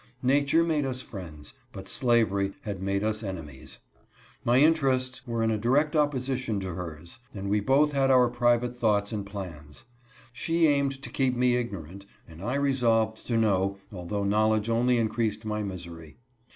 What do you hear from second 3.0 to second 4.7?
us enemies. My